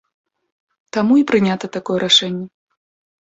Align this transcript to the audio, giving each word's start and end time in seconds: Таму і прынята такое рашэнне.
Таму 0.95 1.13
і 1.21 1.25
прынята 1.31 1.65
такое 1.77 1.99
рашэнне. 2.05 2.47